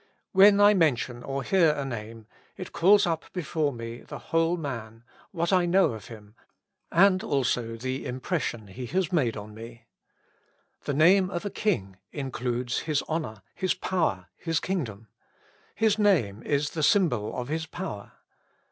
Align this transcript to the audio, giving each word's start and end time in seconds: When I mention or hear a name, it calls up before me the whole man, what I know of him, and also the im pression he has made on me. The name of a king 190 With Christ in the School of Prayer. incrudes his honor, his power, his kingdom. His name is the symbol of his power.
When 0.31 0.59
I 0.59 0.73
mention 0.73 1.21
or 1.21 1.43
hear 1.43 1.73
a 1.73 1.85
name, 1.85 2.25
it 2.57 2.71
calls 2.71 3.05
up 3.05 3.25
before 3.33 3.71
me 3.71 3.99
the 4.01 4.17
whole 4.17 4.57
man, 4.57 5.03
what 5.29 5.53
I 5.53 5.67
know 5.67 5.93
of 5.93 6.07
him, 6.07 6.33
and 6.91 7.21
also 7.23 7.75
the 7.75 8.07
im 8.07 8.19
pression 8.19 8.69
he 8.69 8.87
has 8.87 9.11
made 9.13 9.37
on 9.37 9.53
me. 9.53 9.85
The 10.85 10.95
name 10.95 11.29
of 11.29 11.45
a 11.45 11.51
king 11.51 11.97
190 12.13 12.21
With 12.21 12.33
Christ 12.33 12.43
in 12.43 12.49
the 12.49 12.49
School 12.49 12.65
of 12.65 12.81
Prayer. 12.81 12.83
incrudes 12.83 12.85
his 12.87 13.03
honor, 13.07 13.41
his 13.53 13.73
power, 13.75 14.27
his 14.37 14.59
kingdom. 14.59 15.07
His 15.75 15.99
name 15.99 16.41
is 16.41 16.71
the 16.71 16.81
symbol 16.81 17.37
of 17.39 17.49
his 17.49 17.67
power. 17.67 18.13